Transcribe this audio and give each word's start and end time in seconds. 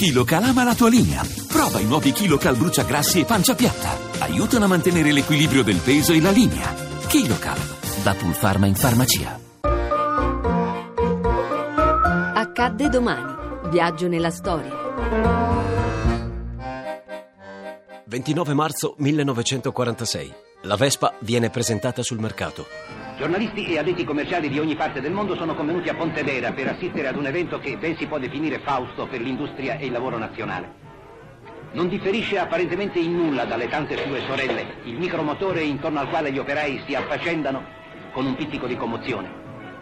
KiloCal 0.00 0.44
ama 0.44 0.64
la 0.64 0.74
tua 0.74 0.88
linea. 0.88 1.20
Prova 1.46 1.78
i 1.78 1.84
nuovi 1.84 2.12
KiloCal 2.12 2.56
bruciagrassi 2.56 3.20
e 3.20 3.26
pancia 3.26 3.54
piatta. 3.54 3.98
Aiutano 4.20 4.64
a 4.64 4.68
mantenere 4.68 5.12
l'equilibrio 5.12 5.62
del 5.62 5.76
peso 5.76 6.14
e 6.14 6.22
la 6.22 6.30
linea. 6.30 6.72
KiloCal, 7.06 7.58
da 8.02 8.14
Pulpharma 8.14 8.64
in 8.64 8.76
farmacia. 8.76 9.38
Accadde 12.34 12.88
domani. 12.88 13.68
Viaggio 13.68 14.08
nella 14.08 14.30
storia. 14.30 14.72
29 18.06 18.54
marzo 18.54 18.94
1946. 18.96 20.34
La 20.64 20.76
Vespa 20.76 21.14
viene 21.20 21.48
presentata 21.48 22.02
sul 22.02 22.18
mercato. 22.18 22.66
Giornalisti 23.16 23.64
e 23.64 23.78
addetti 23.78 24.04
commerciali 24.04 24.50
di 24.50 24.58
ogni 24.58 24.76
parte 24.76 25.00
del 25.00 25.10
mondo 25.10 25.34
sono 25.34 25.54
convenuti 25.54 25.88
a 25.88 25.94
Pontedera 25.94 26.52
per 26.52 26.68
assistere 26.68 27.08
ad 27.08 27.16
un 27.16 27.24
evento 27.24 27.58
che 27.58 27.78
ben 27.78 27.96
si 27.96 28.06
può 28.06 28.18
definire 28.18 28.58
fausto 28.58 29.06
per 29.06 29.22
l'industria 29.22 29.78
e 29.78 29.86
il 29.86 29.92
lavoro 29.92 30.18
nazionale. 30.18 30.74
Non 31.72 31.88
differisce 31.88 32.38
apparentemente 32.38 32.98
in 32.98 33.16
nulla 33.16 33.46
dalle 33.46 33.68
tante 33.68 33.96
sue 33.96 34.20
sorelle, 34.26 34.82
il 34.84 34.98
micromotore 34.98 35.62
intorno 35.62 36.00
al 36.00 36.10
quale 36.10 36.30
gli 36.30 36.38
operai 36.38 36.82
si 36.86 36.94
affaccendano 36.94 37.64
con 38.12 38.26
un 38.26 38.36
pizzico 38.36 38.66
di 38.66 38.76
commozione. 38.76 39.32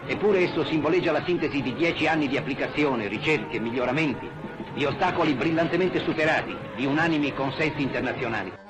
Eppure 0.07 0.45
esso 0.45 0.65
simboleggia 0.65 1.11
la 1.11 1.25
sintesi 1.25 1.61
di 1.61 1.75
dieci 1.75 2.07
anni 2.07 2.29
di 2.29 2.37
applicazione, 2.37 3.09
ricerche, 3.09 3.59
miglioramenti, 3.59 4.31
di 4.75 4.85
ostacoli 4.85 5.35
brillantemente 5.35 5.99
superati, 6.05 6.57
di 6.77 6.87
unanimi 6.87 7.35
consensi 7.35 7.83
internazionali. 7.83 8.67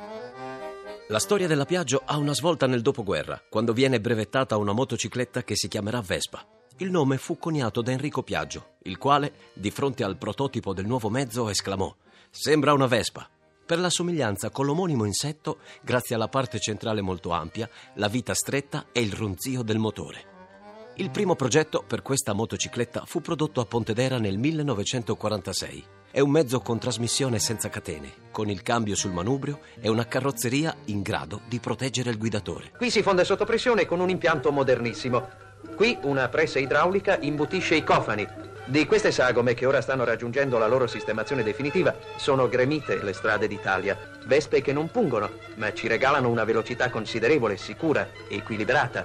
La 1.10 1.18
storia 1.18 1.46
della 1.46 1.64
Piaggio 1.64 2.02
ha 2.04 2.18
una 2.18 2.34
svolta 2.34 2.66
nel 2.66 2.82
dopoguerra, 2.82 3.42
quando 3.48 3.72
viene 3.72 3.98
brevettata 3.98 4.58
una 4.58 4.72
motocicletta 4.72 5.42
che 5.42 5.56
si 5.56 5.66
chiamerà 5.66 6.02
Vespa. 6.02 6.46
Il 6.76 6.90
nome 6.90 7.16
fu 7.16 7.38
coniato 7.38 7.80
da 7.80 7.92
Enrico 7.92 8.22
Piaggio, 8.22 8.74
il 8.82 8.98
quale, 8.98 9.32
di 9.54 9.70
fronte 9.70 10.04
al 10.04 10.18
prototipo 10.18 10.74
del 10.74 10.84
nuovo 10.84 11.08
mezzo, 11.08 11.48
esclamò: 11.48 11.94
Sembra 12.28 12.74
una 12.74 12.86
Vespa. 12.86 13.26
Per 13.64 13.78
la 13.78 13.88
somiglianza 13.88 14.50
con 14.50 14.66
l'omonimo 14.66 15.06
insetto, 15.06 15.60
grazie 15.80 16.14
alla 16.14 16.28
parte 16.28 16.60
centrale 16.60 17.00
molto 17.00 17.30
ampia, 17.30 17.70
la 17.94 18.08
vita 18.08 18.34
stretta 18.34 18.88
e 18.92 19.00
il 19.00 19.14
ronzio 19.14 19.62
del 19.62 19.78
motore. 19.78 20.92
Il 20.96 21.08
primo 21.10 21.34
progetto 21.36 21.84
per 21.86 22.02
questa 22.02 22.34
motocicletta 22.34 23.06
fu 23.06 23.22
prodotto 23.22 23.62
a 23.62 23.64
Pontedera 23.64 24.18
nel 24.18 24.36
1946. 24.36 25.97
È 26.10 26.20
un 26.20 26.30
mezzo 26.30 26.60
con 26.60 26.78
trasmissione 26.78 27.38
senza 27.38 27.68
catene, 27.68 28.10
con 28.30 28.48
il 28.48 28.62
cambio 28.62 28.96
sul 28.96 29.12
manubrio 29.12 29.60
e 29.78 29.90
una 29.90 30.06
carrozzeria 30.06 30.74
in 30.86 31.02
grado 31.02 31.42
di 31.46 31.60
proteggere 31.60 32.08
il 32.08 32.16
guidatore. 32.16 32.72
Qui 32.78 32.90
si 32.90 33.02
fonde 33.02 33.24
sotto 33.24 33.44
pressione 33.44 33.84
con 33.84 34.00
un 34.00 34.08
impianto 34.08 34.50
modernissimo. 34.50 35.28
Qui 35.76 35.98
una 36.04 36.28
pressa 36.28 36.58
idraulica 36.58 37.18
imbutisce 37.20 37.74
i 37.74 37.84
cofani. 37.84 38.26
Di 38.64 38.86
queste 38.86 39.12
sagome 39.12 39.52
che 39.52 39.66
ora 39.66 39.82
stanno 39.82 40.04
raggiungendo 40.04 40.56
la 40.56 40.66
loro 40.66 40.86
sistemazione 40.86 41.42
definitiva 41.42 41.94
sono 42.16 42.48
gremite 42.48 43.02
le 43.02 43.12
strade 43.12 43.46
d'Italia. 43.46 43.98
Vespe 44.24 44.62
che 44.62 44.72
non 44.72 44.90
pungono, 44.90 45.28
ma 45.56 45.74
ci 45.74 45.88
regalano 45.88 46.30
una 46.30 46.44
velocità 46.44 46.88
considerevole, 46.88 47.58
sicura, 47.58 48.08
equilibrata. 48.28 49.04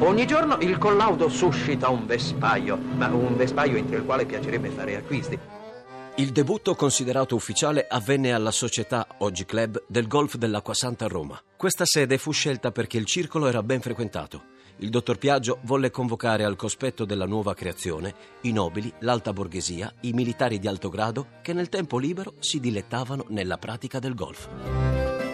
Ogni 0.00 0.26
giorno 0.26 0.58
il 0.60 0.76
collaudo 0.76 1.30
suscita 1.30 1.88
un 1.88 2.04
vespaio, 2.04 2.76
ma 2.76 3.06
un 3.08 3.36
vespaio 3.36 3.78
entro 3.78 3.96
il 3.96 4.04
quale 4.04 4.26
piacerebbe 4.26 4.68
fare 4.68 4.96
acquisti. 4.96 5.53
Il 6.16 6.30
debutto 6.30 6.76
considerato 6.76 7.34
ufficiale 7.34 7.88
avvenne 7.88 8.32
alla 8.32 8.52
società, 8.52 9.04
oggi 9.18 9.44
club, 9.44 9.82
del 9.88 10.06
Golf 10.06 10.36
dell'Acquasanta 10.36 11.06
a 11.06 11.08
Roma. 11.08 11.42
Questa 11.56 11.84
sede 11.84 12.18
fu 12.18 12.30
scelta 12.30 12.70
perché 12.70 12.98
il 12.98 13.04
circolo 13.04 13.48
era 13.48 13.64
ben 13.64 13.80
frequentato. 13.80 14.52
Il 14.76 14.90
dottor 14.90 15.18
Piaggio 15.18 15.58
volle 15.62 15.90
convocare 15.90 16.44
al 16.44 16.54
cospetto 16.54 17.04
della 17.04 17.26
nuova 17.26 17.52
creazione 17.54 18.14
i 18.42 18.52
nobili, 18.52 18.92
l'alta 19.00 19.32
borghesia, 19.32 19.92
i 20.02 20.12
militari 20.12 20.60
di 20.60 20.68
alto 20.68 20.88
grado 20.88 21.26
che 21.42 21.52
nel 21.52 21.68
tempo 21.68 21.98
libero 21.98 22.34
si 22.38 22.60
dilettavano 22.60 23.24
nella 23.30 23.58
pratica 23.58 23.98
del 23.98 24.14
golf. 24.14 24.48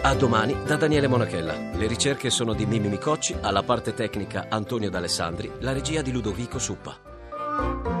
A 0.01 0.15
domani 0.15 0.55
da 0.65 0.77
Daniele 0.77 1.07
Monachella. 1.07 1.77
Le 1.77 1.85
ricerche 1.85 2.31
sono 2.31 2.53
di 2.55 2.65
Mimi 2.65 2.87
Micocci, 2.87 3.35
alla 3.39 3.61
parte 3.61 3.93
tecnica 3.93 4.47
Antonio 4.49 4.89
D'Alessandri, 4.89 5.51
la 5.59 5.73
regia 5.73 6.01
di 6.01 6.11
Ludovico 6.11 6.57
Suppa. 6.57 8.00